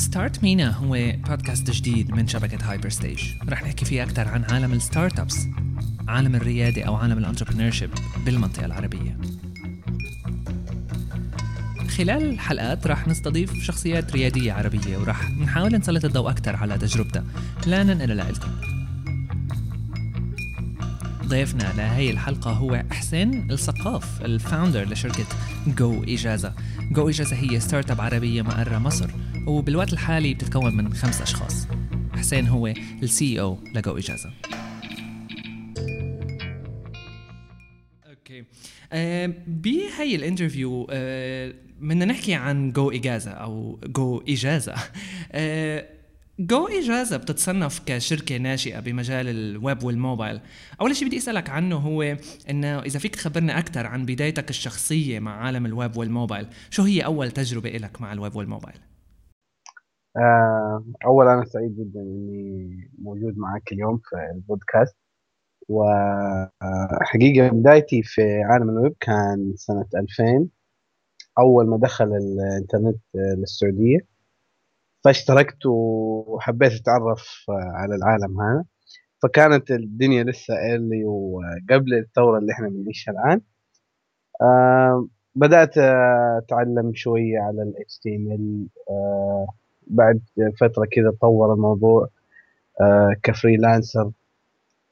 [0.00, 4.72] Start MENA هو بودكاست جديد من شبكة Hyper Stage رح نحكي فيه أكثر عن عالم
[4.72, 5.46] ال startups
[6.08, 7.90] عالم الريادة أو عالم ال entrepreneurship
[8.24, 9.16] بالمنطقة العربية.
[11.96, 17.24] خلال الحلقات رح نستضيف شخصيات ريادية عربية ورح نحاول نسلط الضوء أكثر على تجربتها.
[17.66, 18.50] لننقلها لكم
[21.26, 25.26] ضيفنا لهي الحلقة هو حسين السقاف ال founder لشركة
[25.66, 26.52] جو إجازة.
[26.90, 29.10] جو إجازة هي startup عربية مقرة مصر.
[29.46, 31.66] وبالوقت الحالي بتتكون من خمس أشخاص.
[32.12, 32.66] حسين هو
[33.02, 34.30] ال CEO لجو إجازة.
[38.06, 38.44] okay.
[39.46, 44.74] بهي ال interview آه بدنا نحكي عن جو إجازة أو جو إجازة.
[45.32, 45.86] آه
[46.38, 50.40] جو إجازة بتتصنف كشركة ناشئة بمجال الويب والموبايل.
[50.80, 52.16] أول شيء بدي أسألك عنه هو
[52.50, 57.30] إنه إذا فيك تخبرنا أكثر عن بدايتك الشخصية مع عالم الويب والموبايل شو هي أول
[57.30, 58.76] تجربة لك مع الويب والموبايل؟
[60.16, 64.96] آه، أولا أنا سعيد جدا إني موجود معك اليوم في البودكاست.
[65.68, 70.48] وحقيقة بدايتي في عالم الويب كان سنة 2000
[71.38, 73.98] أول ما دخل الإنترنت للسعودية.
[75.04, 78.64] فاشتركت وحبيت أتعرف على العالم هذا.
[79.22, 83.40] فكانت الدنيا لسه إيرلي وقبل الثورة اللي إحنا بنعيشها الآن.
[84.42, 85.78] آه بدأت
[86.38, 89.46] أتعلم شوية على ال HTML آه
[89.90, 90.20] بعد
[90.60, 92.08] فترة كذا تطور الموضوع
[92.80, 94.10] آه كفريلانسر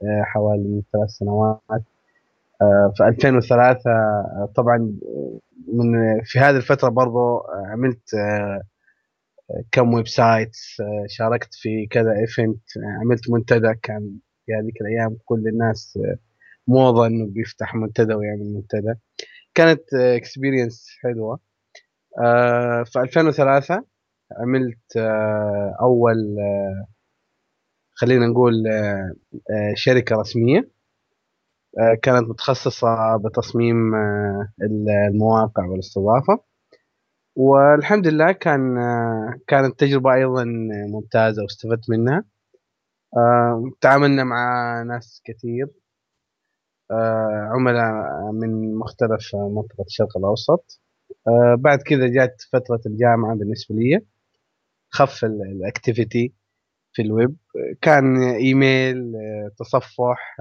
[0.03, 1.61] آه حوالي ثلاث سنوات.
[2.63, 4.93] آه في 2003 آه طبعا
[5.73, 8.11] من في هذه الفترة برضو عملت
[9.73, 10.57] كم website
[11.07, 12.61] شاركت في كذا event
[13.01, 14.13] عملت منتدى كان
[14.47, 15.99] في هذيك الأيام كل الناس
[16.69, 18.95] موضة إنه بيفتح منتدى ويعمل منتدى.
[19.55, 21.39] كانت experience حلوة.
[22.85, 23.85] في 2003
[24.37, 24.97] عملت
[25.81, 26.37] أول
[27.91, 28.53] خلينا نقول
[29.75, 30.69] شركة رسمية.
[32.03, 33.95] كانت متخصصة بتصميم
[34.63, 36.41] المواقع والاستضافة.
[37.37, 38.77] والحمد لله كان
[39.47, 40.45] كانت تجربة أيضا
[40.93, 42.25] ممتازة واستفدت منها.
[43.81, 45.69] تعاملنا مع ناس كثير.
[47.53, 47.93] عملاء
[48.33, 50.81] من مختلف منطقة الشرق الأوسط.
[51.59, 54.01] بعد كذا جات فترة الجامعة بالنسبة لي.
[54.91, 56.35] خف ال activity
[56.93, 57.37] في الويب.
[57.83, 59.13] كان إيميل
[59.59, 60.37] تصفح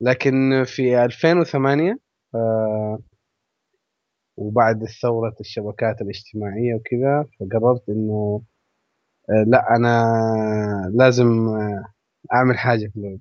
[0.00, 1.98] لكن في 2008
[4.36, 8.42] وبعد ثورة الشبكات الاجتماعية وكذا فقررت إنه
[9.46, 10.04] لا أنا
[10.94, 11.26] لازم
[12.32, 13.20] أعمل حاجة في الويب.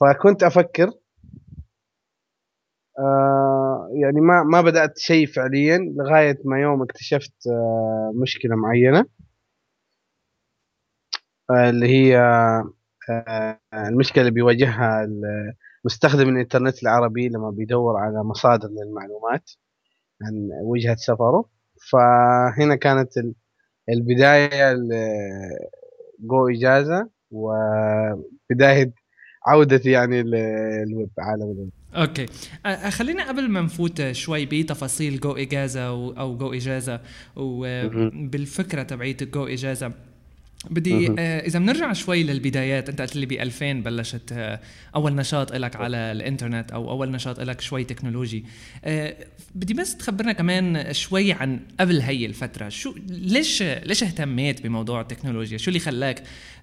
[0.00, 0.90] فكنت أفكر
[4.02, 7.32] يعني ما ما بدأت شيء فعليا لغاية ما يوم اكتشفت
[8.22, 9.06] مشكلة معينة.
[11.50, 12.18] اللي هي
[13.74, 15.08] المشكلة اللي بيواجهها
[15.84, 19.50] مستخدم الإنترنت العربي لما بيدور على مصادر للمعلومات
[20.22, 21.44] عن وجهة سفره.
[21.92, 23.12] فهنا كانت
[23.88, 24.76] البداية
[26.20, 28.92] جو إجازة وبداية
[29.46, 31.77] عودتي يعني للويب عالم الويب.
[31.98, 32.26] okay.
[32.90, 35.86] خلينا قبل ما نفوت شوي بتفاصيل جو إجازة
[36.18, 37.00] أو جو إجازة
[37.36, 39.92] وبالفكره تبعيت جو إجازة
[40.70, 44.60] بدي آه إذا بنرجع شوي للبدايات أنت قلت لي ب 2000 بلشت آه
[44.96, 48.44] أول نشاط لك على الإنترنت أو أول نشاط لك شوي تكنولوجي.
[48.84, 49.16] آه
[49.54, 55.58] بدي بس تخبرنا كمان شوي عن قبل هي الفترة شو ليش ليش اهتميت بموضوع التكنولوجيا؟
[55.58, 56.22] شو اللي خلاك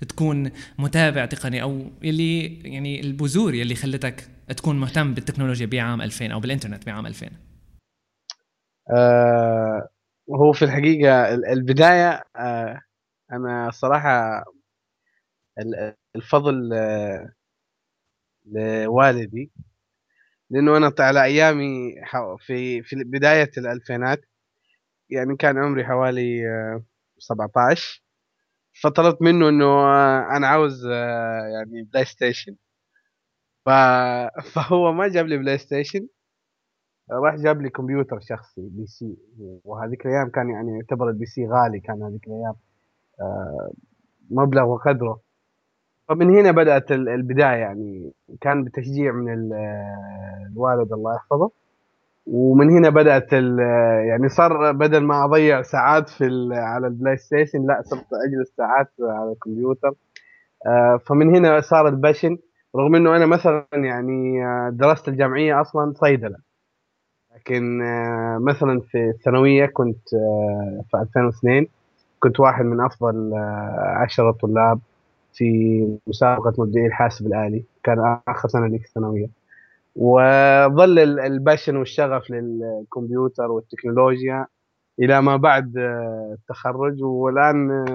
[0.09, 4.27] تكون متابع تقني أو اللي يعني البذور يلي خلتك
[4.57, 7.27] تكون مهتم بالتكنولوجيا بعام 2000 أو بالإنترنت بعام 2000
[8.91, 9.89] آه
[10.29, 12.81] هو في الحقيقة البداية آه
[13.31, 14.43] أنا صراحة
[16.15, 16.73] الفضل
[18.45, 19.51] لوالدي
[20.49, 21.95] لأنه أنا على أيامي
[22.39, 24.21] في في بداية الألفينات
[25.09, 26.43] يعني كان عمري حوالي
[27.19, 28.03] 17
[28.83, 29.65] فطلبت منه إنه
[30.37, 30.85] أنا عاوز
[31.55, 32.57] يعني PlayStation
[34.53, 36.07] فهو ما جاب لي PlayStation
[37.11, 39.17] راح جاب لي كمبيوتر شخصي PC
[39.65, 42.55] وهذيك الأيام كان يعني يعتبر ال PC غالي كان هذيك الأيام.
[44.31, 45.19] مبلغ وقدره.
[46.07, 48.11] فمن هنا بدأت البداية يعني.
[48.41, 49.53] كان بتشجيع من
[50.53, 51.51] الوالد الله يحفظه.
[52.27, 53.33] ومن هنا بدأت
[54.09, 59.31] يعني صار بدل ما أضيع ساعات في على ال PlayStation لا صرت أجلس ساعات على
[59.31, 59.93] الكمبيوتر.
[61.05, 62.37] فمن هنا صار ال passion.
[62.75, 64.39] رغم إنه أنا مثلا يعني
[64.71, 66.37] دراستي الجامعية أصلا صيدلة.
[67.35, 71.67] لكن آه، مثلا في الثانوية كنت آه، في 2002
[72.25, 74.79] كنت واحد من أفضل آه، عشرة طلاب
[75.33, 77.63] في مسابقة مبدعي الحاسب الآلي.
[77.83, 79.27] كان آخر سنة لي في الثانوية.
[79.95, 84.47] وظل ال passion والشغف للكمبيوتر والتكنولوجيا
[84.99, 85.77] إلى ما بعد
[86.33, 87.03] التخرج.
[87.03, 87.85] والآن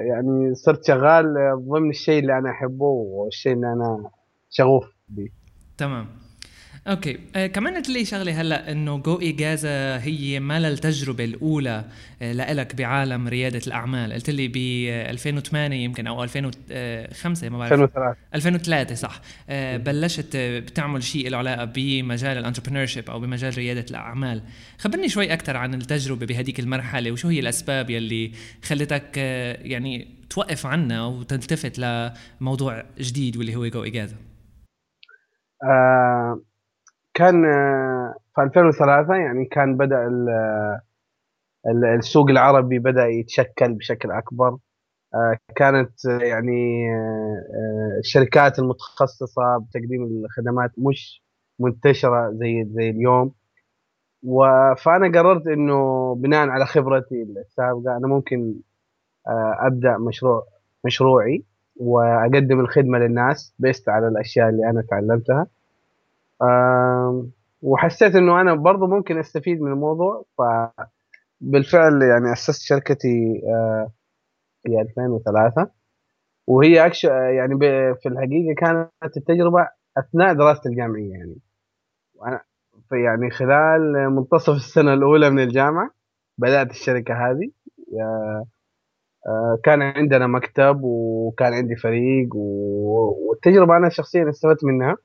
[0.00, 1.34] يعني صرت شغال
[1.68, 4.10] ضمن الشيء اللي أنا أحبه والشيء اللي أنا
[4.50, 5.28] شغوف به.
[5.78, 6.23] تمام.
[6.86, 7.18] okay.
[7.36, 11.84] آه كمان قلت لي شغلة هلأ إنه جو إجازة هي ما التجربة الأولى
[12.22, 14.12] آه لإلك بعالم ريادة الأعمال.
[14.12, 14.56] قلت لي ب
[15.10, 17.72] 2008 يمكن أو 2005 ما بعرف.
[17.72, 19.20] 2003 2003 صح.
[19.48, 24.42] آه بلشت بتعمل شيء له علاقة بمجال ال entrepreneur أو بمجال ريادة الأعمال.
[24.78, 28.32] خبرني شوي أكثر عن التجربة بهديك المرحلة وشو هي الأسباب يلي
[28.64, 31.78] خلتك آه يعني توقف عنا وتلتفت
[32.40, 34.16] لموضوع جديد واللي هو جو إجازة
[35.64, 36.40] آه
[37.14, 40.08] كان آه، في 2003 يعني كان بدأ
[41.98, 44.58] السوق العربي بدأ يتشكل بشكل أكبر.
[45.14, 46.86] آه، كانت آه، يعني
[47.98, 51.22] الشركات المتخصصة بتقديم الخدمات مش
[51.58, 53.34] منتشرة زي زي اليوم.
[54.78, 58.54] فأنا قررت إنه بناء على خبرتي السابقة أنا ممكن
[59.66, 60.46] أبدأ مشروع
[60.84, 61.44] مشروعي
[61.76, 65.46] وأقدم الخدمة للناس بيست على الأشياء اللي أنا تعلمتها.
[67.62, 73.92] وحسيت إنه أنا برضو ممكن أستفيد من الموضوع فبالفعل يعني أسست شركتي آه،
[74.62, 75.70] في 2003
[76.46, 76.90] وهي
[77.36, 77.58] يعني
[78.02, 81.36] في الحقيقة كانت التجربة أثناء دراستي الجامعية يعني.
[82.14, 82.40] وأنا
[82.88, 85.90] في يعني خلال منتصف السنة الأولى من الجامعة
[86.38, 87.50] بدأت الشركة هذه
[89.26, 94.96] آه، كان عندنا مكتب وكان عندي فريق والتجربة أنا شخصيا استفدت منها.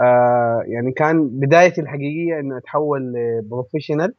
[0.00, 4.14] آه يعني كان بدايتي الحقيقية إنه أتحول ل professional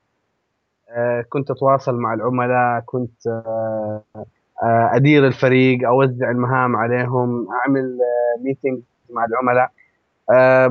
[0.89, 4.03] آه كنت أتواصل مع العملاء كنت آه
[4.95, 7.97] أدير الفريق أوزع المهام عليهم أعمل
[8.43, 9.71] meeting مع العملاء.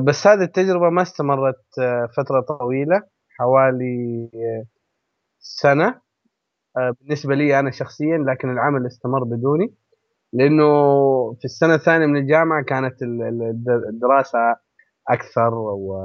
[0.03, 1.63] بس هذه التجربة ما استمرت
[2.17, 3.01] فترة طويلة
[3.37, 4.29] حوالي
[5.39, 5.95] سنة.
[7.01, 9.73] بالنسبة لي أنا شخصيا لكن العمل استمر بدوني.
[10.33, 10.63] لأنه
[11.33, 12.95] في السنة الثانية من الجامعة كانت
[13.89, 14.55] الدراسة
[15.09, 15.95] أكثر و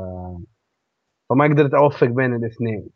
[1.31, 2.89] فما قدرت أوفق بين الاثنين.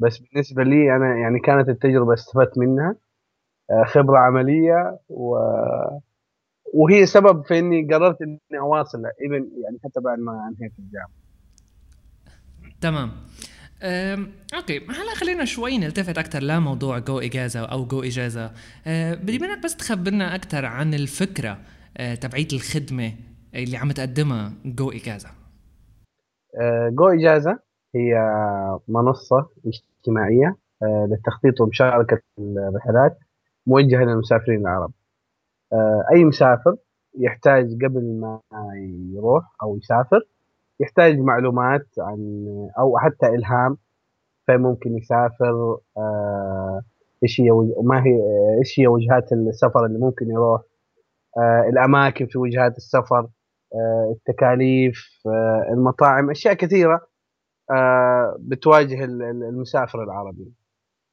[0.00, 2.96] بس بالنسبة لي أنا يعني كانت التجربة استفدت منها
[3.70, 5.36] آه، خبرة عملية و...
[6.74, 11.10] وهي سبب في إني قررت إني أواصل even يعني حتى بعد ما انهيت الجامعة.
[12.80, 13.10] تمام.
[14.54, 14.78] okay.
[14.78, 18.52] هلا خلينا شوي نلتفت أكثر لموضوع جو إجازة أو جو إجازة.
[18.86, 21.58] أه بدي منك بس تخبرنا أكثر عن الفكرة
[21.96, 23.12] أه تبعيه الخدمة
[23.64, 25.28] اللي عم تقدمها جو إجازة.
[26.60, 27.58] آه، جو إجازة
[27.94, 28.14] هي
[28.88, 33.18] منصة اجتماعية آه، للتخطيط ومشاركة الرحلات
[33.66, 34.90] موجهة للمسافرين العرب.
[35.72, 36.76] آه، أي مسافر
[37.18, 38.40] يحتاج قبل ما
[39.14, 40.20] يروح أو يسافر
[40.80, 42.46] يحتاج معلومات عن
[42.78, 43.76] أو حتى إلهام
[44.48, 45.78] فممكن يسافر
[47.22, 47.50] إيش هي
[47.82, 48.20] ما هي
[48.58, 50.62] إيش هي وجهات السفر اللي ممكن يروح
[51.68, 53.26] الأماكن في وجهات السفر.
[54.10, 57.06] التكاليف آه، المطاعم أشياء كثيرة
[57.70, 60.52] آه، بتواجه المسافر العربي.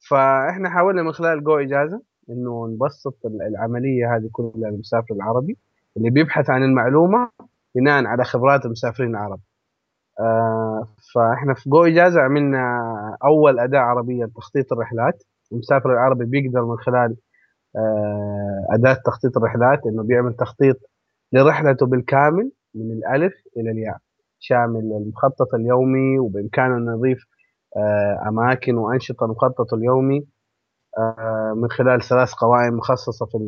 [0.08, 5.58] فإحنا حاولنا من خلال جو إجازة إنه نبسط العملية هذه كلها للمسافر العربي
[5.96, 7.30] اللي بيبحث عن المعلومة
[7.74, 9.40] بناء على خبرات المسافرين العرب.
[11.14, 12.78] فإحنا في جو إجازة عملنا
[13.24, 15.22] أول أداة عربية لتخطيط الرحلات.
[15.52, 17.16] المسافر العربي بيقدر من خلال
[18.70, 20.76] أداة تخطيط الرحلات إنه بيعمل تخطيط
[21.34, 23.98] لرحلته بالكامل من الألف إلى الياء.
[24.38, 27.18] شامل المخطط اليومي وبإمكانه أن نضيف
[27.76, 30.26] آه، أماكن وأنشطة المخطط اليومي
[30.98, 33.38] آه، من خلال ثلاث قوائم مخصصة في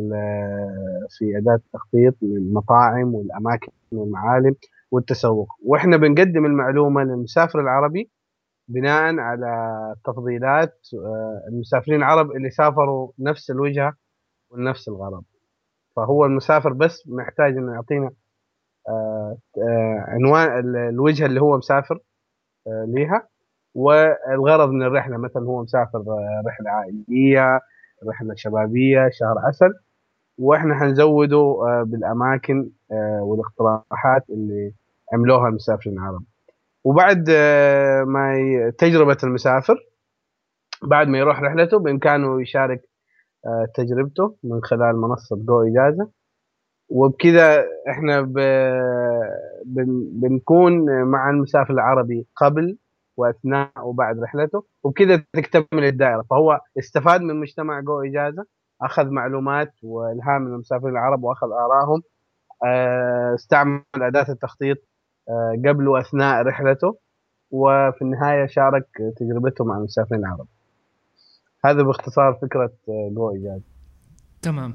[1.19, 4.55] في أداة التخطيط للمطاعم والأماكن والمعالم
[4.91, 5.49] والتسوق.
[5.65, 8.11] وإحنا بنقدم المعلومة للمسافر العربي
[8.69, 13.95] بناء على تفضيلات آه، المسافرين العرب اللي سافروا نفس الوجهة
[14.51, 15.25] ونفس الغرض.
[15.97, 18.11] فهو المسافر بس محتاج إنه يعطينا
[18.89, 21.99] آه، آه، عنوان الوجهة اللي هو مسافر
[22.67, 23.29] آه، ليها
[23.75, 25.17] والغرض من الرحلة.
[25.17, 26.05] مثلا هو مسافر
[26.47, 27.61] رحلة عائلية
[28.09, 29.75] رحلة شبابية شهر عسل.
[30.39, 32.71] وإحنا حنزوده بالأماكن
[33.21, 34.73] والاقتراحات اللي
[35.13, 36.23] عملوها المسافرين العرب.
[36.85, 37.31] وبعد
[38.07, 38.35] ما
[38.79, 39.87] تجربة المسافر
[40.83, 42.83] بعد ما يروح رحلته بإمكانه يشارك
[43.75, 46.11] تجربته من خلال منصة جو إجازة
[46.91, 48.21] وبكذا إحنا.
[50.21, 52.79] بنكون مع المسافر العربي قبل
[53.17, 58.45] وأثناء وبعد رحلته وبكذا تكتمل الدائرة فهو استفاد من مجتمع جو إجازة
[58.83, 62.03] أخذ معلومات وإلهام من المسافرين العرب وأخذ آرائهم
[62.67, 64.77] آه، استعمل أداة التخطيط
[65.29, 66.99] آه، قبل وأثناء رحلته
[67.51, 70.47] وفي النهاية شارك تجربته مع المسافرين العرب
[71.71, 73.63] هذا باختصار فكرة جو اجازه
[74.43, 74.75] تمام.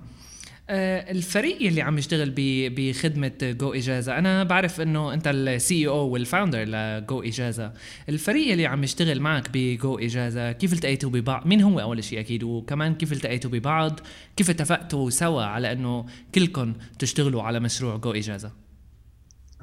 [0.69, 2.33] آه، الفريق اللي عم يشتغل
[2.77, 7.73] بخدمة جو إجازة أنا بعرف إنه أنت ال CEO وال founder لجو إجازة.
[8.09, 12.43] الفريق اللي عم يشتغل معك بجو إجازة كيف التقيتوا ببعض؟ مين هو أول شيء أكيد؟
[12.43, 13.99] وكمان كيف التقيتوا ببعض؟
[14.35, 16.05] كيف اتفقتوا سوا على إنه
[16.35, 18.51] كلكم تشتغلوا على مشروع جو إجازة؟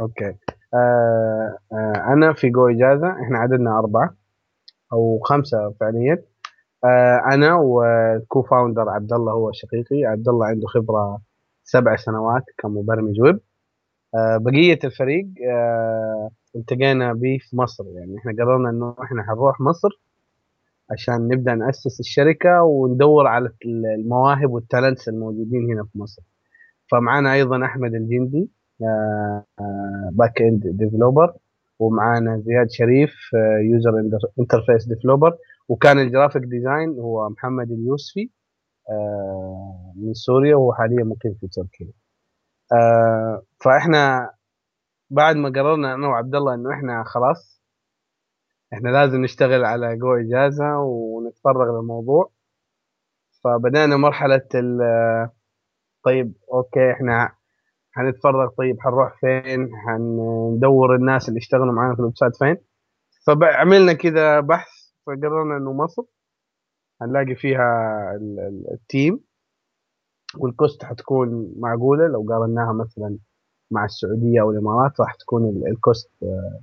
[0.01, 0.35] okay.
[0.75, 4.15] آه آه أنا في جو إجازة إحنا عددنا أربعة
[4.93, 6.13] أو خمسة فعليا.
[6.13, 6.38] آه،
[7.33, 10.05] أنا و co-founder عبد الله هو شقيقي.
[10.05, 11.21] عبد الله عنده خبرة
[11.65, 13.41] سبع سنوات كمبرمج ويب.
[14.15, 17.85] آه، بقية الفريق آه، التقينا به في مصر.
[17.95, 19.89] يعني إحنا قررنا إنه إحنا حنروح مصر
[20.91, 23.51] عشان نبدأ نأسس الشركة وندور على
[23.99, 26.23] المواهب وال talents الموجودين هنا في مصر.
[26.93, 28.51] فمعانا أيضا أحمد الجندي
[30.13, 31.33] back-end developer
[31.79, 33.15] ومعانا زياد شريف
[33.71, 33.91] user
[34.41, 35.37] interface developer
[35.69, 38.31] وكان ال graphic design هو محمد اليوسفي
[38.91, 41.93] آه، من سوريا وهو حاليا مقيم في تركيا.
[42.73, 44.31] آه، فإحنا
[45.11, 47.63] بعد ما قررنا أنا وعبد الله إنه إحنا خلاص
[48.73, 52.31] إحنا لازم نشتغل على جو إجازة ونتفرغ للموضوع.
[53.45, 54.43] فبدأنا مرحلة
[56.05, 57.35] طيب okay إحنا
[57.93, 62.57] حنتفرغ طيب حنروح فين؟ حندور الناس اللي اشتغلوا معانا في ال website فين؟
[63.27, 64.78] فعملنا كذا بحث
[65.09, 66.03] فقررنا انه مصر
[67.03, 67.65] هنلاقي فيها
[68.73, 69.21] ال team
[70.37, 73.19] وال cost حتكون معقولة لو قارناها مثلا
[73.71, 76.61] مع السعودية أو الإمارات راح تكون ال cost آه،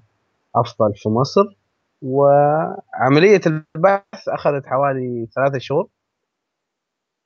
[0.56, 1.58] أفضل في مصر.
[2.02, 3.42] وعملية
[3.76, 5.88] البحث أخذت حوالي ثلاثة شهور.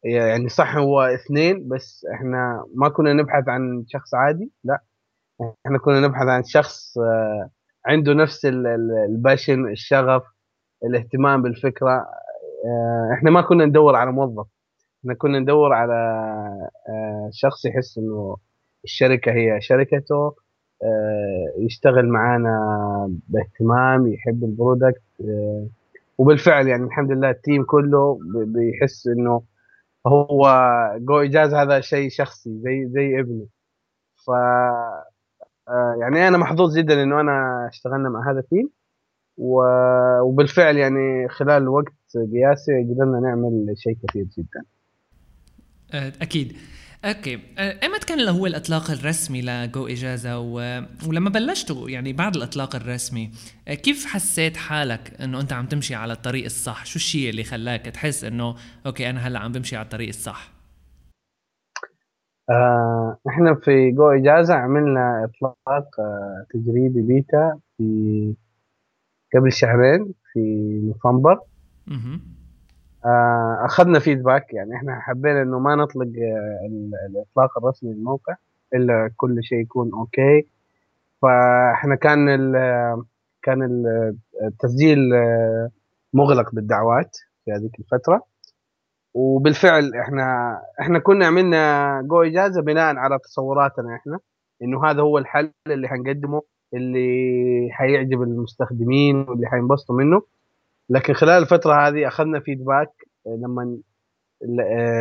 [0.04, 4.84] يعني صح هو اثنين بس إحنا ما كنا نبحث عن شخص عادي لا.
[5.66, 7.50] إحنا كنا نبحث عن شخص آه،
[7.86, 8.46] عنده نفس
[9.10, 10.24] الباشن الشغف
[10.83, 12.07] الاهتمام بالفكرة.
[12.65, 14.48] آه، إحنا ما كنا ندور على موظف.
[15.01, 15.93] إحنا كنا ندور على
[16.89, 18.38] آه، شخص يحس إنه
[18.83, 20.36] الشركة هي شركته
[20.83, 22.50] آه، يشتغل معانا
[23.27, 25.01] باهتمام يحب ال product
[26.17, 29.41] وبالفعل يعني الحمد لله ال team كله بيحس إنه
[30.07, 30.43] هو
[31.00, 33.48] جو إجازة هذا شيء شخصي زي زي ابني.
[34.25, 34.29] ف
[36.01, 38.70] يعني أنا محظوظ جدا إنه أنا اشتغلنا مع هذا ال team.
[39.39, 41.93] وبالفعل يعني خلال وقت
[42.34, 44.63] قياسي قدرنا نعمل شيء كثير جدا.
[45.93, 46.53] أه، أكيد.
[47.06, 47.36] okay.
[47.36, 50.81] أه، ايمتى كان هو الأطلاق الرسمي لجو إجازة و...
[51.08, 53.31] ولما بلشتوا يعني بعد الأطلاق الرسمي
[53.67, 57.81] أه، كيف حسيت حالك إنه أنت عم تمشي على الطريق الصح؟ شو الشيء اللي خلاك
[57.81, 58.55] تحس إنه
[58.86, 60.51] okay أنا هلأ عم بمشي على الطريق الصح؟
[62.50, 68.36] آه إحنا في جو إجازة عملنا إطلاق آه تجريبي بيتا في
[69.36, 70.39] قبل شهرين في
[70.83, 71.39] نوفمبر.
[73.05, 76.69] آه أخذنا feedback يعني إحنا حبينا إنه ما نطلق آه،
[77.09, 78.36] الإطلاق الرسمي للموقع
[78.74, 80.48] إلا كل شيء يكون okay.
[81.21, 82.53] فإحنا كان ال
[83.43, 83.83] كان
[84.43, 85.69] التسجيل آه،
[86.13, 88.24] مغلق بالدعوات في هذيك الفترة.
[89.13, 94.19] وبالفعل إحنا إحنا كنا عملنا جو إجازة بناء على تصوراتنا إحنا
[94.62, 96.41] إنه هذا هو الحل اللي حنقدمه.
[96.74, 100.22] اللي حيعجب المستخدمين واللي حينبسطوا منه.
[100.90, 102.91] لكن خلال الفترة هذه أخذنا feedback
[103.28, 103.78] لما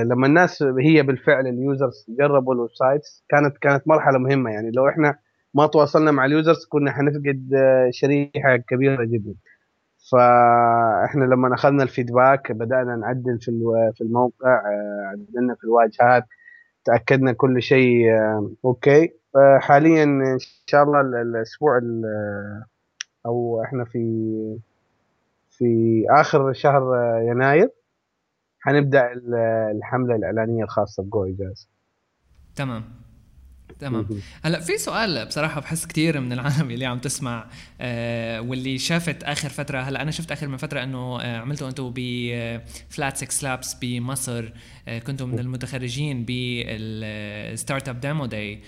[0.04, 4.50] لما الناس هي بالفعل ال users جربوا ال websites كانت كانت مرحلة مهمة.
[4.50, 5.18] يعني لو إحنا
[5.54, 7.50] ما تواصلنا مع ال users كنا حنفقد
[7.90, 9.34] شريحة كبيرة جدا.
[10.12, 13.52] فإحنا لما أخذنا ال feedback بدأنا نعدل في
[13.94, 14.62] في الموقع
[15.06, 16.24] عدلنا في الواجهات
[16.84, 18.06] تأكدنا كل شيء
[18.64, 19.12] okay.
[19.60, 21.80] حاليا إن شاء الله الأسبوع
[23.26, 24.58] أو إحنا في
[25.50, 26.82] في آخر شهر
[27.22, 27.70] يناير
[28.60, 29.12] حنبدأ
[29.72, 31.68] الحملة الإعلانية الخاصة بجو إجازة
[32.56, 32.84] تمام.
[33.80, 34.06] تمام.
[34.42, 37.46] هلا في سؤال بصراحة بحس كثير من العالم اللي عم تسمع
[37.80, 41.92] آه واللي شافت آخر فترة هلا أنا شفت آخر من فترة إنه آه عملتوا أنتم
[41.94, 44.48] ب Flat6Labs بمصر
[44.88, 48.62] آه كنتوا من المتخرجين بال startup demo day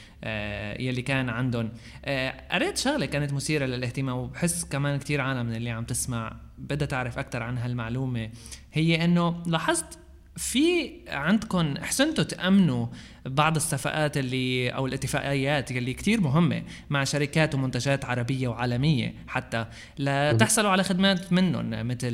[0.87, 1.73] يلي كان عندهم.
[2.05, 6.87] آه قريت شغلة كانت مثيرة للاهتمام وبحس كمان كثير عالم من اللي عم تسمع بدها
[6.87, 8.31] تعرف أكثر عن هالمعلومة.
[8.73, 9.99] هي إنه لاحظت
[10.41, 12.87] في عندكم حسنتوا تأمنوا
[13.27, 19.67] بعض الصفقات اللي أو الاتفاقيات اللي كتير مهمة مع شركات ومنتجات عربية وعالمية حتى.
[19.99, 22.09] لتحصلوا على خدمات منهم مثل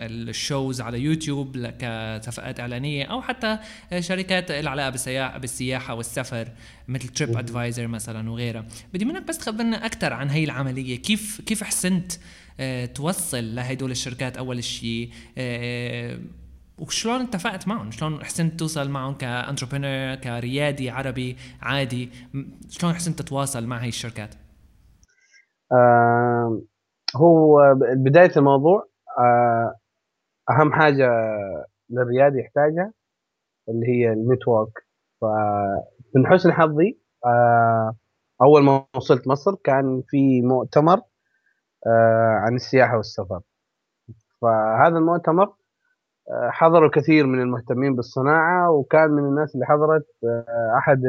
[0.00, 3.58] الشوز على يوتيوب كصفقات إعلانية أو حتى
[4.00, 6.48] شركات العلاقة بالسياحه بالسياحة والسفر
[6.88, 8.66] مثل تريب ادفايزر مثلا وغيرها.
[8.94, 10.96] بدي منك بس تخبرنا أكثر عن هي العملية.
[10.96, 12.12] كيف كيف حسنت
[12.60, 16.18] آه، توصل لهدول الشركات أول شيء؟ آه،
[16.80, 22.10] وشلون اتفقت معهم؟ شلون حسنت توصل معهم ك entrepreneur كريادي عربي عادي؟
[22.68, 24.34] شلون حسنت تتواصل مع هاي الشركات؟
[25.72, 26.60] آه
[27.16, 29.74] هو بداية الموضوع آه
[30.50, 31.10] أهم حاجة
[31.90, 32.92] للريادي يحتاجها
[33.68, 34.72] اللي هي ال network.
[35.20, 37.96] فمن حسن حظي آه
[38.42, 41.00] أول ما وصلت مصر كان في مؤتمر
[41.86, 43.40] آه عن السياحة والسفر.
[44.42, 45.54] فهذا المؤتمر
[46.30, 51.02] حضروا كثير من المهتمين بالصناعة وكان من الناس اللي حضرت آه، أحد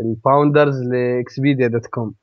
[0.00, 2.14] ال founders ل Expedia dot com.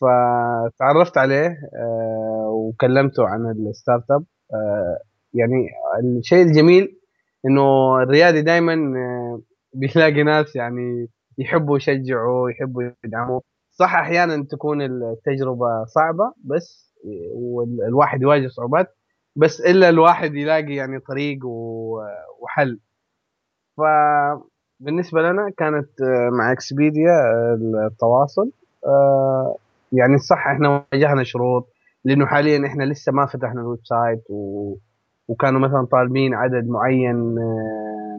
[0.00, 4.24] فتعرفت عليه آه، وكلمته عن ال startup
[4.54, 4.98] آه،
[5.34, 5.68] يعني
[6.00, 6.98] الشيء الجميل
[7.46, 8.76] إنه الريادي دائما
[9.74, 13.40] بيلاقي ناس يعني يحبوا يشجعوا يحبوا يدعموا
[13.70, 16.94] صح أحيانا تكون التجربة صعبة بس
[17.34, 18.96] والواحد يواجه صعوبات.
[19.36, 21.38] بس إلا الواحد يلاقي يعني طريق
[22.40, 22.78] وحل.
[23.76, 28.50] فبالنسبه لنا كانت آه، مع Expedia آه، التواصل
[28.86, 29.56] آه،
[29.92, 31.68] يعني صح إحنا واجهنا شروط
[32.04, 34.74] لأنه حاليا إحنا لسه ما فتحنا ال website و...
[35.28, 37.16] وكانوا مثلا طالبين عدد معين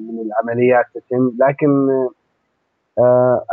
[0.01, 1.31] من العمليات تتم.
[1.39, 1.87] لكن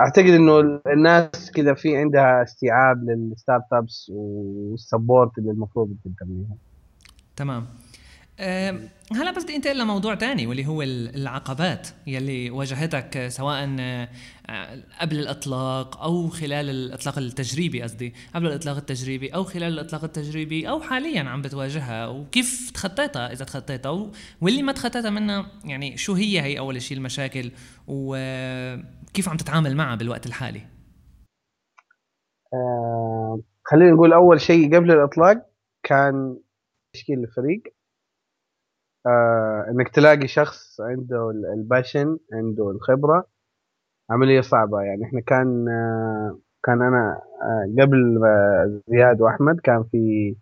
[0.01, 6.45] أعتقد إنه الناس كذا في عندها استيعاب لل startups وال support اللي المفروض تقدم
[7.37, 7.67] تمام.
[8.41, 8.81] أه
[9.13, 14.09] هلا بس بدي انتقل لموضوع تاني واللي هو العقبات يلي واجهتك سواء آه،
[15.01, 20.81] قبل الإطلاق أو خلال الإطلاق التجريبي قصدي قبل الإطلاق التجريبي أو خلال الإطلاق التجريبي أو
[20.81, 26.59] حاليا عم بتواجهها وكيف تخطيتها إذا تخطيتها واللي ما تخطيتها منها يعني شو هي هي
[26.59, 27.51] أول شيء المشاكل
[27.87, 30.61] وكيف عم تتعامل معها بالوقت الحالي؟
[32.55, 35.47] آه خلينا نقول أول شيء قبل الإطلاق
[35.83, 36.37] كان
[36.95, 37.63] تشكيل الفريق
[39.07, 43.27] آه إنك تلاقي شخص عنده الباشن عنده الخبرة
[44.11, 44.81] عملية صعبة.
[44.81, 48.21] يعني إحنا كان آه كان أنا آه قبل
[48.89, 50.35] زياد وأحمد كان في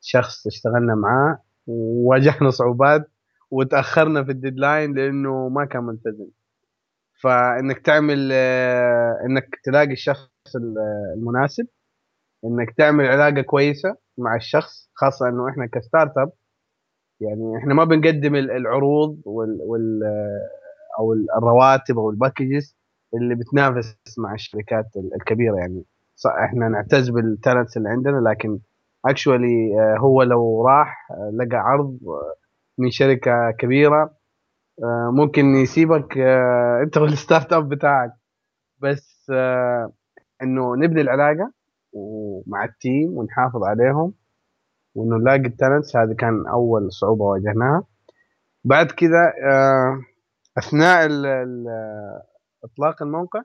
[0.00, 3.10] شخص اشتغلنا معاه وواجهنا صعوبات
[3.50, 6.26] وتأخرنا في ال deadline لأنه ما كان ملتزم.
[7.22, 10.30] فإنك تعمل آه إنك تلاقي الشخص
[11.16, 11.66] المناسب
[12.44, 16.32] إنك تعمل علاقة كويسة مع الشخص خاصة إنه إحنا ك startup
[17.20, 20.00] يعني إحنا ما بنقدم العروض وال, وال
[20.98, 22.76] أو الرواتب أو ال packages
[23.14, 25.56] اللي بتنافس مع الشركات الكبيرة.
[25.56, 25.84] يعني
[26.44, 28.58] إحنا نعتز بال talents اللي عندنا لكن
[29.06, 32.34] actually آه، هو لو راح آه، لقى عرض آه،
[32.78, 34.14] من شركة كبيرة
[35.12, 36.18] ممكن يسيبك
[36.82, 38.12] أنت وال startup بتاعك.
[38.80, 39.32] بس
[40.42, 41.52] إنه نبني العلاقة.
[41.92, 44.14] ومع ال team ونحافظ عليهم
[44.94, 47.84] وإنه نلاقي ال talents هذه كان أول صعوبة واجهناها.
[48.64, 50.00] بعد كذا آه،
[50.58, 51.06] أثناء
[52.64, 53.42] إطلاق الموقع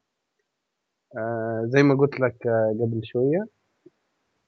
[1.17, 3.45] آه، زي ما قلت لك آه، قبل شوية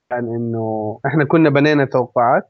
[0.10, 2.50] كان إنه إحنا كنا بنينا توقعات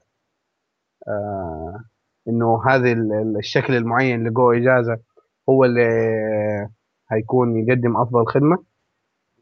[2.27, 2.91] إنه هذا
[3.39, 4.99] الشكل المعين لجو إجازة
[5.49, 5.81] هو اللي
[7.11, 8.63] هيكون يقدم أفضل خدمة.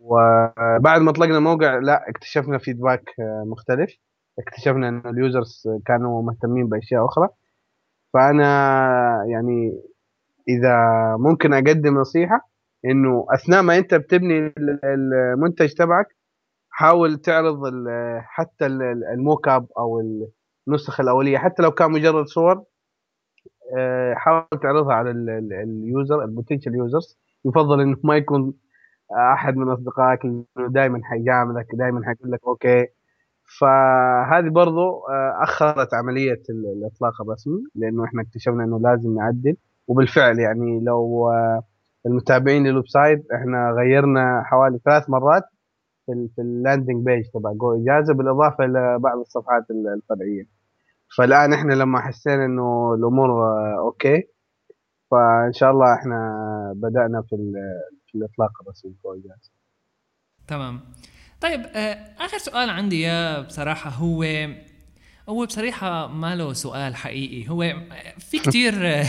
[0.07, 3.03] وبعد ما طلقنا الموقع لا اكتشفنا فيدباك
[3.45, 3.91] مختلف.
[4.39, 7.29] اكتشفنا إنه ال users كانوا مهتمين بأشياء أخرى.
[8.13, 8.45] فأنا
[9.27, 9.81] يعني
[10.49, 10.75] إذا
[11.19, 12.49] ممكن أقدم نصيحة
[12.85, 16.07] إنه أثناء ما أنت بتبني المنتج تبعك
[16.69, 17.59] حاول تعرض
[18.21, 20.01] حتى ال mock-up أو
[20.67, 22.63] النسخه الأولية حتى لو كان مجرد صور
[23.77, 25.11] آه، حاول تعرضها على
[25.63, 28.53] ال user ال potential users يفضل إنه ما يكون
[29.11, 30.19] أحد من أصدقائك
[30.69, 32.87] دائما حيجاملك دائما حيقول لك okay.
[33.59, 39.55] فهذه برضو آه، أخرت عملية الإطلاق الرسمي لأنه إحنا اكتشفنا إنه لازم نعدل.
[39.87, 41.63] وبالفعل يعني لو آه،
[42.05, 45.43] المتابعين لل website إحنا غيرنا حوالي ثلاث مرات
[46.05, 50.43] في, في ال landing page تبع جو إجازة بالإضافة إلى بعض الصفحات الفرعية.
[51.17, 54.23] فالآن إحنا لما حسينا إنه الأمور آه، okay
[55.11, 56.17] فإن شاء الله إحنا
[56.75, 57.35] بدأنا في,
[58.07, 58.93] في الإطلاق الرسمي
[60.47, 60.93] تمام.
[61.41, 64.23] طيب آه، آخر سؤال عندي يا بصراحة هو
[65.29, 67.49] هو بصراحة ما له سؤال حقيقي.
[67.49, 67.73] هو
[68.19, 69.03] في كتير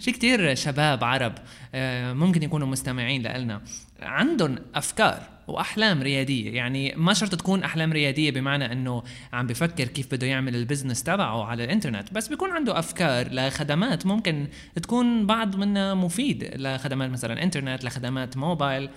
[0.00, 1.34] في كتير شباب عرب
[1.74, 3.62] آه، ممكن يكونوا مستمعين لنا.
[4.00, 5.31] عندهم أفكار.
[5.48, 6.50] وأحلام ريادية.
[6.56, 9.02] يعني ما شرط تكون أحلام ريادية بمعنى إنه
[9.32, 14.46] عم بفكر كيف بده يعمل البزنس تبعه على الإنترنت بس بيكون عنده أفكار لخدمات ممكن
[14.82, 18.88] تكون بعض منها مفيد لخدمات مثلا إنترنت لخدمات موبايل.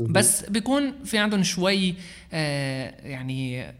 [0.00, 1.94] بس بيكون في عندهم شوي
[2.32, 3.72] آه يعني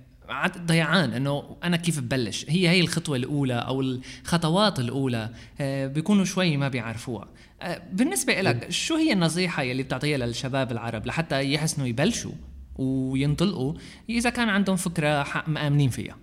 [0.67, 5.29] ضيعان إنه أنا كيف ببلش؟ هي هي الخطوة الأولى أو الخطوات الأولى
[5.61, 7.29] آه بيكونوا شوي ما بيعرفوها.
[7.63, 12.33] آه بالنسبة لك شو هي النصيحة يلي بتعطيها للشباب العرب لحتى يحسنوا يبلشوا
[12.79, 13.75] وينطلقوا؟
[14.09, 16.17] إذا كان عندهم فكرة مآمنين فيها.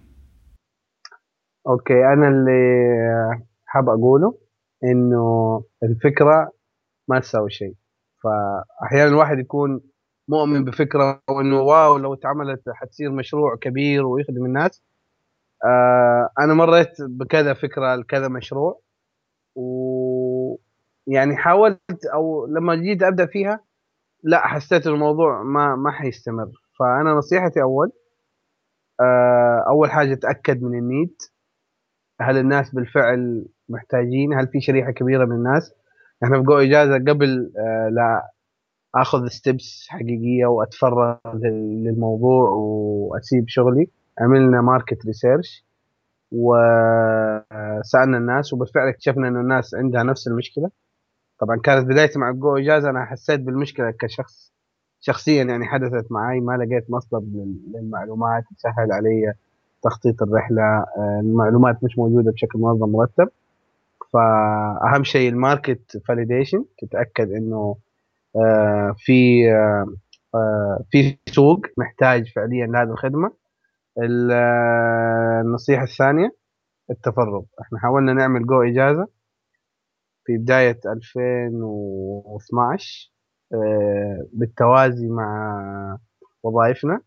[1.67, 2.51] okay أنا اللي
[3.65, 4.37] حاب أقوله
[4.83, 6.51] إنه الفكرة
[7.07, 7.75] ما تساوي شيء.
[8.23, 9.81] فاحيانا الواحد يكون
[10.29, 14.83] مؤمن بفكرة وإنه wow لو اتعملت حتصير مشروع كبير ويخدم الناس.
[15.65, 18.81] آه أنا مريت بكذا فكرة لكذا مشروع.
[19.55, 20.57] و
[21.07, 23.59] يعني حاولت أو لما جيت أبدأ فيها
[24.23, 26.51] لا حسيت الموضوع ما ما حيستمر.
[26.79, 27.91] فأنا نصيحتي أول
[29.01, 31.15] آه أول حاجة تأكد من ال need.
[32.21, 35.73] هل الناس بالفعل محتاجين؟ هل في شريحة كبيرة من الناس؟
[36.23, 38.29] إحنا في جو إجازة قبل آه لا.
[38.95, 43.87] آخذ steps حقيقية وأتفرغ للموضوع وأسيب شغلي.
[44.19, 45.63] عملنا market research
[46.31, 50.69] وسألنا الناس وبالفعل اكتشفنا انه الناس عندها نفس المشكلة.
[51.39, 54.53] طبعا كانت بدايتي مع جو إجازة أنا حسيت بالمشكلة كشخص
[55.01, 57.21] شخصيا يعني حدثت معي ما لقيت مصدر
[57.73, 59.33] للمعلومات تسهل علي
[59.83, 60.85] تخطيط الرحلة.
[61.19, 63.29] المعلومات مش موجودة بشكل منظم مرتب.
[64.13, 67.75] فأهم شيء ال market validation تتأكد إنه
[68.97, 69.85] في آه،
[70.35, 73.31] آه، في سوق محتاج فعليا لهذه الخدمة.
[75.43, 76.35] النصيحة الثانية
[76.91, 77.43] التفرغ.
[77.61, 79.07] إحنا حاولنا نعمل جو إجازة
[80.25, 83.11] في بداية 2012
[84.33, 85.97] بالتوازي مع
[86.43, 87.01] وظائفنا.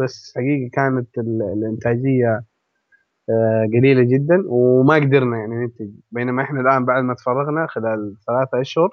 [0.00, 2.44] بس حقيقة كانت الإنتاجية
[3.74, 5.90] قليلة جدا وما قدرنا يعني ننتج.
[6.10, 8.88] بينما إحنا الآن بعد ما تفرغنا خلال ثلاثة أشهر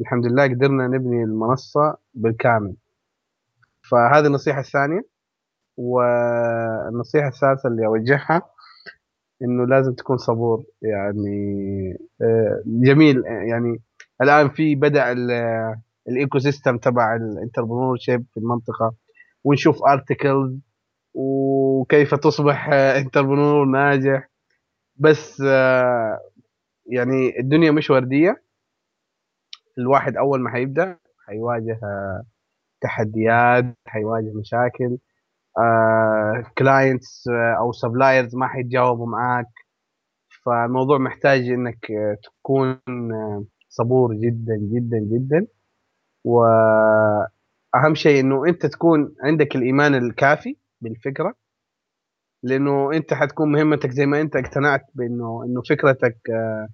[0.00, 2.74] الحمد لله قدرنا نبني المنصة بالكامل.
[3.90, 5.02] فهذه النصيحة الثانية
[5.76, 8.42] والنصيحة الثالثة اللي أوجهها
[9.42, 10.64] إنه لازم تكون صبور.
[10.82, 11.38] يعني
[12.22, 13.80] آه، جميل يعني
[14.22, 15.12] الآن في بدأ
[16.08, 18.94] ال ecosystem تبع ال entrepreneurship في المنطقة
[19.44, 20.58] ونشوف articles
[21.14, 24.28] وكيف تصبح entrepreneur ناجح.
[24.96, 26.20] بس آه،
[26.86, 28.45] يعني الدنيا مش وردية.
[29.78, 31.80] الواحد أول ما حيبدأ حيواجه
[32.82, 34.98] تحديات حيواجه مشاكل
[36.58, 39.46] clients آه، أو suppliers ما حيتجاوبوا معاك.
[40.46, 41.86] فالموضوع محتاج إنك
[42.24, 42.80] تكون
[43.68, 45.46] صبور جدا جدا جدا.
[46.24, 51.34] وأهم شيء إنه أنت تكون عندك الإيمان الكافي بالفكرة
[52.42, 56.68] لأنه أنت حتكون مهمتك زي ما أنت اقتنعت بإنه إنه فكرتك آه، آه،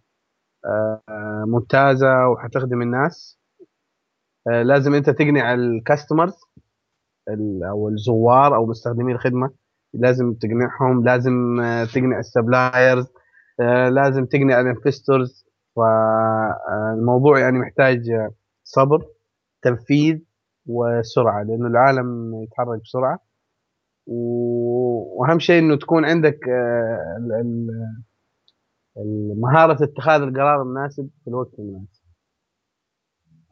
[1.46, 3.38] ممتازة وحتخدم الناس.
[4.50, 6.34] آه، لازم انت تقنع ال customers
[7.70, 9.50] أو الزوار أو مستخدمي الخدمة
[9.94, 13.06] لازم تقنعهم لازم آه، تقنع ال suppliers
[13.88, 15.46] لازم تقنع ال investors
[15.76, 18.00] فالموضوع يعني محتاج
[18.64, 19.06] صبر
[19.62, 20.18] تنفيذ
[20.66, 23.18] وسرعة لأنه العالم يتحرك بسرعة.
[24.06, 26.38] وأهم شيء إنه تكون عندك
[29.36, 32.02] مهارة اتخاذ القرار المناسب في الوقت المناسب.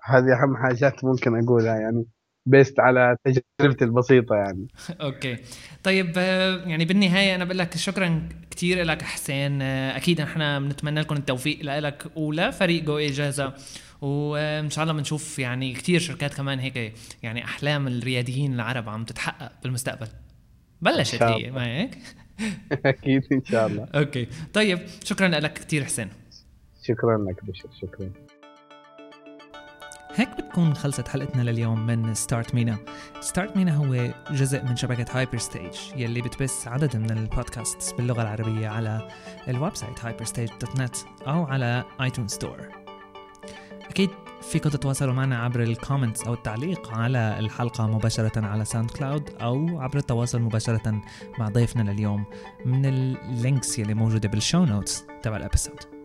[0.04, 2.06] هذه أهم حاجات ممكن أقولها يعني
[2.46, 4.66] based على تجربتي البسيطة يعني.
[5.06, 5.36] okay.
[5.84, 9.62] طيب آه، يعني بالنهاية أنا بقول لك شكرا كثير لك حسين.
[9.62, 13.54] آه، أكيد إحنا بنتمنى لكم التوفيق لك ولفريق جو إجازة
[14.00, 19.52] وإن شاء الله بنشوف يعني كثير شركات كمان هيك يعني أحلام الرياديين العرب عم تتحقق
[19.62, 20.08] بالمستقبل.
[20.82, 21.98] بلشت هي ما هيك؟
[22.86, 23.88] أكيد إن شاء الله.
[23.94, 24.28] أوكي.
[24.52, 26.08] طيب شكرا لك كثير حسين.
[26.82, 28.10] شكرا لك بشر شكرا.
[30.14, 32.78] هيك بتكون خلصت حلقتنا لليوم من Start MENA
[33.20, 39.08] Start MENA هو جزء من شبكة Hyperstage يلي بتبث عدد من البودكاست باللغة العربية على
[39.48, 42.79] ال website hyperstage.net أو على iTunes Store
[43.90, 44.10] أكيد
[44.42, 49.98] فيكم تتواصلوا معنا عبر ال comments أو التعليق على الحلقة مباشرة على SoundCloud أو عبر
[49.98, 51.00] التواصل مباشرة
[51.38, 52.24] مع ضيفنا لليوم
[52.64, 55.99] من اللينكس يلي موجودة بالشو نوتس تبع الابيسود